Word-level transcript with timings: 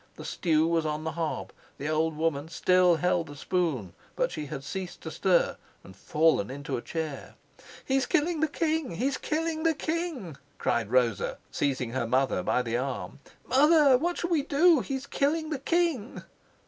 The 0.15 0.25
stew 0.25 0.67
was 0.67 0.83
on 0.83 1.03
the 1.03 1.11
hob, 1.11 1.53
the 1.77 1.87
old 1.87 2.17
woman 2.17 2.49
still 2.49 2.95
held 2.95 3.27
the 3.27 3.35
spoon, 3.35 3.93
but 4.15 4.31
she 4.31 4.47
had 4.47 4.63
ceased 4.63 5.01
to 5.01 5.11
stir 5.11 5.57
and 5.83 5.95
fallen 5.95 6.49
into 6.49 6.75
a 6.75 6.81
chair. 6.81 7.35
"He's 7.85 8.07
killing 8.07 8.39
the 8.39 8.47
king! 8.47 8.95
He's 8.95 9.19
killing 9.19 9.61
the 9.61 9.75
king!" 9.75 10.37
cried 10.57 10.89
Rosa, 10.89 11.37
seizing 11.51 11.91
her 11.91 12.07
mother 12.07 12.41
by 12.41 12.63
the 12.63 12.77
arm. 12.77 13.19
"Mother, 13.47 13.95
what 13.95 14.17
shall 14.17 14.31
we 14.31 14.41
do? 14.41 14.79
He's 14.79 15.05
killing 15.05 15.51
the 15.51 15.59
king!" 15.59 16.23